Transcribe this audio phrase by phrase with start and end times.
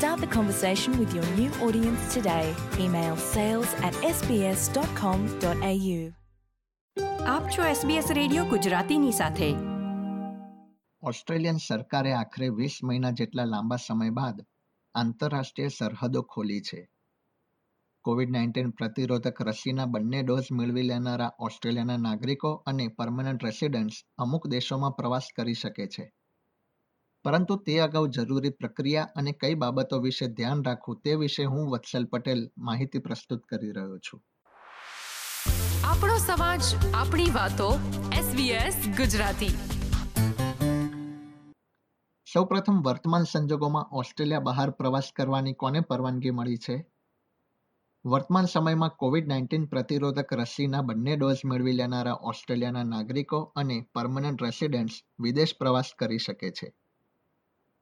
[0.00, 2.54] Start the conversation with your new audience today.
[2.78, 5.98] Email sales at sbs.com.au.
[7.26, 9.48] આપ છો SBS radio ગુજરાતીની સાથે
[11.02, 14.40] Australian સરકારે આખરે વીસ મહિના જેટલા લાંબા સમય બાદ
[14.94, 16.80] આંતરરાષ્ટ્રીય સરહદો ખોલી છે
[18.04, 24.92] કોવિડ નાઇન્ટીન પ્રતિરોધક રસીના બંને ડોઝ મેળવી લેનારા ઓસ્ટ્રેલિયાના નાગરિકો અને પરમનન્ટ રેસિડન્ટ્સ અમુક દેશોમાં
[24.92, 26.12] પ્રવાસ કરી શકે છે
[27.24, 32.04] પરંતુ તે અગાઉ જરૂરી પ્રક્રિયા અને કઈ બાબતો વિશે ધ્યાન રાખવું તે વિશે હું વત્સલ
[32.04, 34.22] પટેલ માહિતી પ્રસ્તુત કરી રહ્યો છું.
[35.84, 36.60] આપણો સમાજ
[36.94, 37.78] આપણી વાતો
[38.12, 39.58] SBS ગુજરાતી.
[42.32, 46.86] સૌપ્રથમ વર્તમાન સંજોગોમાં ઓસ્ટ્રેલિયા બહાર પ્રવાસ કરવાની કોને પરવાનગી મળી છે?
[48.04, 54.94] વર્તમાન સમયમાં કોવિડ નાઇન્ટીન પ્રતિરોધક રસીના બંને ડોઝ મેળવી લેનારા ઓસ્ટ્રેલિયાના નાગરિકો અને પરમનન્ટ રેસિડેન્ટ્સ
[55.20, 56.79] વિદેશ પ્રવાસ કરી શકે છે.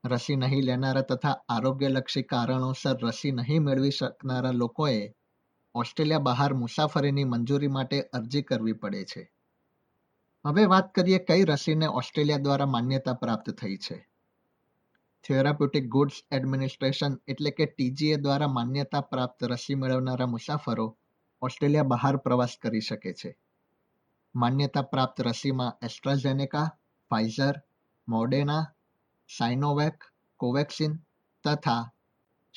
[0.08, 5.12] રસી નહીં લેનારા તથા આરોગ્યલક્ષી કારણોસર રસી નહીં મેળવી શકનારા લોકોએ
[5.74, 9.32] ઓસ્ટ્રેલિયા બહાર મુસાફરીની મંજૂરી માટે અરજી કરવી પડે છે.
[10.46, 14.08] હવે વાત કરીએ કઈ રસીને ઓસ્ટ્રેલિયા દ્વારા માન્યતા પ્રાપ્ત થઈ છે.
[15.28, 20.96] થેરાપ્યુટિક ગુડ્સ એડમિનિસ્ટ્રેશન એટલે કે ટીજીએ દ્વારા માન્યતા પ્રાપ્ત રસી મેળવનારા મુસાફરો
[21.42, 23.38] ઓસ્ટ્રેલિયા બહાર પ્રવાસ કરી શકે છે.
[24.34, 26.70] માન્યતા પ્રાપ્ત રસીમાં AstraZeneca
[27.10, 27.54] Pfizer
[28.08, 28.74] Moderna
[29.36, 30.04] Sinovac
[30.36, 30.96] Covaxin
[31.44, 31.90] તથા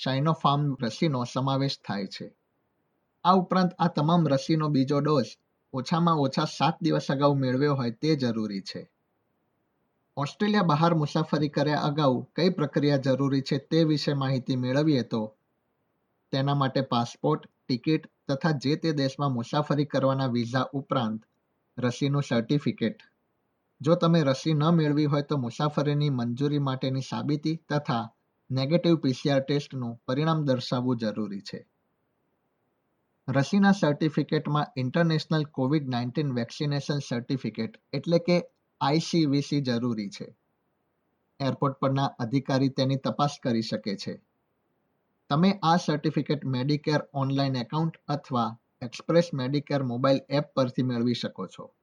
[0.03, 2.36] સાઇનોફાર્મ રસીનો સમાવેશ થાય છે.
[3.23, 5.38] આ ઉપરાંત આ તમામ રસીનો બીજો ડોઝ
[5.73, 8.90] ઓછામાં ઓછા સાત દિવસ અગાઉ મેળવ્યો હોય તે જરૂરી છે.
[10.18, 15.35] ઓસ્ટ્રેલિયા બહાર મુસાફરી કર્યા અગાઉ કઈ પ્રક્રિયા જરૂરી છે તે વિશે માહિતી મેળવીએ તો
[16.31, 21.23] તેના માટે પાસપોર્ટ, ટિકિટ તથા જે તે દેશમાં મુસાફરી કરવાના વિઝા ઉપરાંત
[21.78, 23.10] રસીનું સર્ટિફિકેટ.
[23.81, 28.14] જો તમે રસી ન મેળવી હોય તો મુસાફરીની મંજૂરી માટેની સાબિતી તથા
[28.50, 31.68] નેગેટિવ પીસીઆર ટેસ્ટનું પરિણામ દર્શાવવું જરૂરી છે.
[33.28, 38.38] રસીના સર્ટિફિકેટમાં international Covid nineteen vaccination certificate એટલે કે
[38.81, 40.38] આઈસીવીસી જરૂરી છે.
[41.40, 44.22] એરપોર્ટ પરના અધિકારી તેની તપાસ કરી શકે છે.
[45.30, 51.74] તમે આ સર્ટિફિકેટ મેડિકેર ઓનલાઈન એકાઉન્ટ અથવા એક્સપ્રેસ મેડિકેર મોબાઈલ એપ પરથી મેળવી શકો છો.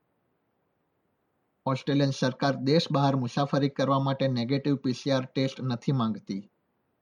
[1.68, 6.42] ઓસ્ટ્રેલિયન સરકાર દેશ બહાર મુસાફરી કરવા માટે નેગેટિવ પીસીઆર ટેસ્ટ નથી માંગતી,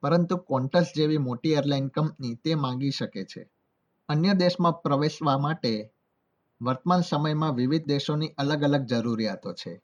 [0.03, 3.43] પરંતુ કોન્ટસ જેવી મોટી એરલાઇન કંપની તે માંગી શકે છે.
[4.09, 5.73] અન્ય દેશમાં પ્રવેશવા માટે
[6.61, 9.75] વર્તમાન સમયમાં વિવિધ દેશોની અલગ અલગ જરૂરિયાતો છે.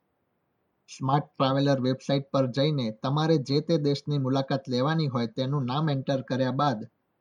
[0.90, 6.20] સ્માર્ટ ટ્રાવેલર વેબસાઇટ પર જઈને તમારે જે તે દેશની મુલાકાત લેવાની હોય તેનું નામ એન્ટર
[6.22, 6.80] કર્યા બાદ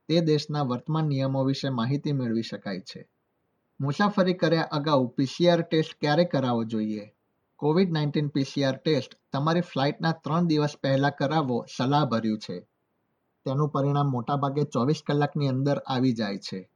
[0.10, 3.02] તે દેશના વર્તમાન નિયમો વિશે માહિતી મેળવી શકાય છે.
[3.80, 7.06] મુસાફરી કર્યા અગાઉ પીસીઆર ટેસ્ટ ક્યારે કરાવવો જોઈએ?
[7.62, 12.60] કોવિડ નાઇન્ટીન પીસીઆર ટેસ્ટ તમારી ફ્લાઇટના ત્રણ દિવસ પહેલા કરાવવો સલાહભર્યું છે.
[13.46, 16.70] તેનું પરિણામ મોટાભાગે ચોવીસ કલાકની અંદર આવી જાય છે.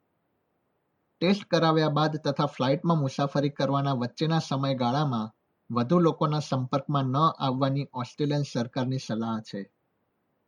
[1.20, 5.34] ટેસ્ટ કરાવ્યા બાદ તથા ફ્લાઇટમાં મુસાફરી કરવાના વચ્ચેના સમયગાળામાં
[5.72, 9.72] વધુ લોકોના સંપર્કમાં ન આવવાની ઓસ્ટ્રેલિયન સરકારની સલાહ છે.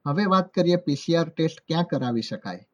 [0.07, 2.67] હવે વાત કરીએ પીસીઆર ટેસ્ટ ક્યાં કરાવી શકાય?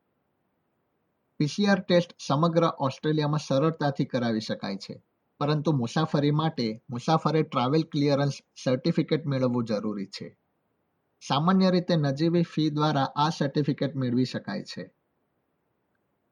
[1.38, 5.04] પીસીઆર ટેસ્ટ સમગ્ર ઓસ્ટ્રેલિયામાં સરળતાથી કરાવી શકાય છે.
[5.40, 10.28] પરંતુ મુસાફરી માટે મુસાફરે ટ્રાવેલ ક્લિયરન્સ સર્ટિફિકેટ મેળવવું જરૂરી છે.
[11.22, 14.84] સામાન્ય રીતે નજીવી ફી દ્વારા આ સર્ટિફિકેટ મેળવી શકાય છે.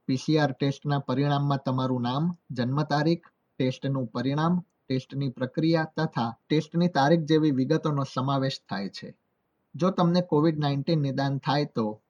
[0.08, 3.26] પીસીઆર ટેસ્ટના પરિણામમાં તમારું નામ, જન્મ તારીખ
[3.60, 9.10] ટેસ્ટનું પરિણામ ટેસ્ટની પ્રક્રિયા તથા ટેસ્ટની તારીખ જેવી વિગતોનો સમાવેશ થાય છે.
[9.76, 12.02] જો તમને કોવિડ નાઇન્ટીન નિદાન થાય તો,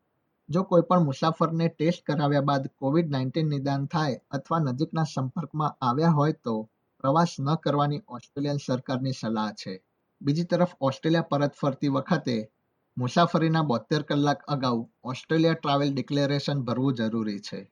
[0.50, 6.10] જો કોઈ પણ મુસાફરને ટેસ્ટ કરાવ્યા બાદ કોવિડ નાઇન્ટીન નિદાન થાય અથવા નજીકના સંપર્કમાં આવ્યા
[6.10, 6.56] હોય તો
[7.02, 9.84] પ્રવાસ ન કરવાની ઓસ્ટ્રેલિયન સરકારની સલાહ છે.
[10.22, 12.52] બીજી તરફ, ઓસ્ટ્રેલિયા પરત ફરતી વખતે
[12.98, 17.72] મુસાફરીના બોતેર કલાક અગાઉ ઓસ્ટ્રેલિયા ટ્રાવેલ ડિક્લેરેશન ભરવું જરૂરી છે.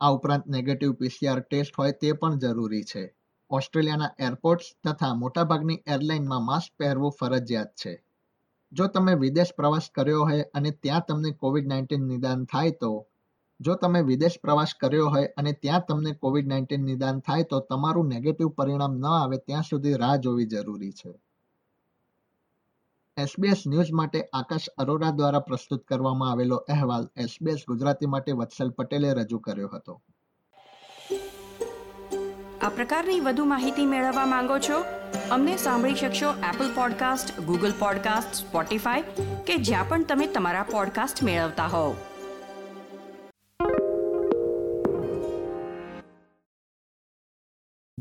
[0.00, 3.14] આ ઉપરાંત નેગેટિવ પીસીઆર ટેસ્ટ હોય તે પણ જરૂરી છે.
[3.50, 8.04] ઓસ્ટ્રેલિયાના એરપોર્ટ્સ તથા મોટાભાગની એરલાઇનમાં માસ્ક પહેરવું ફરજિયાત છે.
[8.72, 13.06] જો તમે વિદેશ પ્રવાસ કર્યો હોય અને ત્યાં તમને કોવિડ નાઇન્ટીન નિદાન થાય તો
[13.60, 18.08] જો તમે વિદેશ પ્રવાસ કર્યો હોય અને ત્યાં તમને કોવિડ નાઇન્ટીન નિદાન થાય તો તમારું
[18.08, 21.20] નેગેટિવ પરિણામ ન આવે, ત્યાં સુધી રાહ જોવી જરૂરી છે.
[23.16, 29.14] એસબીએસ ન્યૂઝ માટે આકાશ અરોરા દ્વારા પ્રસ્તુત કરવામાં આવેલો અહેવાલ એસબીએસ ગુજરાતી માટે વત્સલ પટેલે
[29.14, 30.02] રજૂ કર્યો હતો.
[32.62, 34.84] આ પ્રકારની વધુ માહિતી મેળવવા માંગો છો?
[35.30, 39.02] અમને સાંભળી શકશો Apple podcast Google podcast Spotify
[39.46, 42.13] કે જ્યાં પણ તમે તમારા પોડકાસ્ટ મેળવતા હોવ.